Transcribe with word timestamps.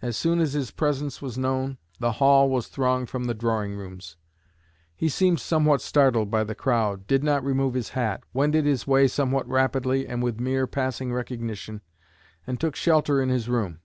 As 0.00 0.16
soon 0.16 0.38
as 0.38 0.52
his 0.52 0.70
presence 0.70 1.20
was 1.20 1.36
known, 1.36 1.78
the 1.98 2.12
hall 2.22 2.48
was 2.48 2.68
thronged 2.68 3.10
from 3.10 3.24
the 3.24 3.34
drawing 3.34 3.74
rooms. 3.74 4.16
He 4.94 5.08
seemed 5.08 5.40
somewhat 5.40 5.80
startled 5.82 6.30
by 6.30 6.44
the 6.44 6.54
crowd, 6.54 7.08
did 7.08 7.24
not 7.24 7.42
remove 7.42 7.74
his 7.74 7.88
hat, 7.88 8.22
wended 8.32 8.66
his 8.66 8.86
way 8.86 9.08
somewhat 9.08 9.48
rapidly 9.48 10.06
and 10.06 10.22
with 10.22 10.38
mere 10.38 10.68
passing 10.68 11.12
recognition, 11.12 11.80
and 12.46 12.60
took 12.60 12.76
shelter 12.76 13.20
in 13.20 13.30
his 13.30 13.48
room. 13.48 13.80